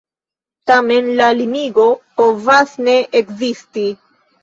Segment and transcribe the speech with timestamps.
[0.71, 1.87] Tamen, la limigo
[2.23, 3.89] povas ne ekzisti.